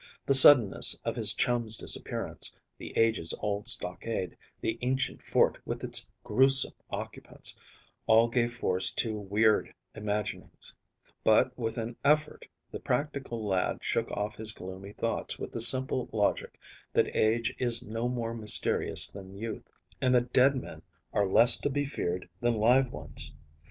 The 0.25 0.33
suddenness 0.33 0.99
of 1.05 1.15
his 1.15 1.31
chum's 1.31 1.77
disappearance, 1.77 2.55
the 2.79 2.91
ages 2.97 3.35
old 3.39 3.67
stockade, 3.67 4.35
the 4.59 4.79
ancient 4.81 5.21
fort, 5.23 5.59
with 5.63 5.83
its 5.83 6.07
grewsome 6.23 6.73
occupants, 6.89 7.55
all 8.07 8.27
gave 8.27 8.51
force 8.55 8.89
to 8.93 9.13
weird 9.19 9.75
imaginings; 9.93 10.75
but, 11.23 11.55
with 11.55 11.77
an 11.77 11.97
effort, 12.03 12.47
the 12.71 12.79
practical 12.79 13.45
lad 13.47 13.83
shook 13.83 14.11
off 14.11 14.37
his 14.37 14.53
gloomy 14.53 14.93
thoughts 14.93 15.37
with 15.37 15.51
the 15.51 15.61
simple 15.61 16.09
logic 16.11 16.59
that 16.93 17.15
age 17.15 17.53
is 17.59 17.83
no 17.83 18.09
more 18.09 18.33
mysterious 18.33 19.07
than 19.07 19.37
youth, 19.37 19.69
and 20.01 20.15
that 20.15 20.33
dead 20.33 20.55
men 20.55 20.81
are 21.13 21.27
less 21.29 21.57
to 21.57 21.69
be 21.69 21.85
feared 21.85 22.27
than 22.39 22.55
live 22.55 22.91
ones. 22.91 23.35